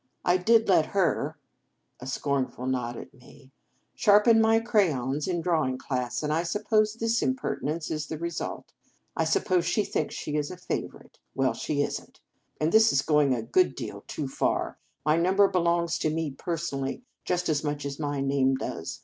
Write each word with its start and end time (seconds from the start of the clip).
I 0.25 0.37
did 0.37 0.67
let 0.67 0.95
her" 0.99 1.37
(a 1.99 2.07
scorn 2.07 2.47
ful 2.47 2.65
nod 2.65 2.97
at 2.97 3.13
me) 3.13 3.51
"sharpen 3.93 4.41
my 4.41 4.59
crayons 4.59 5.27
in 5.27 5.41
drawing 5.41 5.77
class, 5.77 6.23
and 6.23 6.33
I 6.33 6.41
suppose 6.41 6.95
this 6.95 7.21
impertinence 7.21 7.91
is 7.91 8.07
the 8.07 8.17
result. 8.17 8.73
I 9.15 9.25
suppose 9.25 9.63
she 9.67 9.85
thinks 9.85 10.15
she 10.15 10.37
is 10.37 10.49
a 10.49 10.57
favourite. 10.57 11.19
Well, 11.35 11.53
she 11.53 11.83
is 11.83 11.99
n 11.99 12.07
t. 12.07 12.13
And 12.59 12.71
this 12.71 12.91
is 12.91 13.03
going 13.03 13.35
a 13.35 13.43
good 13.43 13.75
deal 13.75 14.03
too 14.07 14.27
far. 14.27 14.79
My 15.05 15.17
number 15.17 15.47
belongs 15.47 15.99
to 15.99 16.09
me 16.09 16.31
personally, 16.31 17.03
just 17.23 17.47
as 17.47 17.63
much 17.63 17.85
as 17.85 17.99
my 17.99 18.21
name 18.21 18.55
does. 18.55 18.99